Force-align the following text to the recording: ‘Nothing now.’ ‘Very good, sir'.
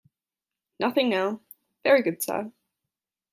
‘Nothing 0.79 1.09
now.’ 1.09 1.41
‘Very 1.83 2.01
good, 2.01 2.23
sir'. 2.23 2.51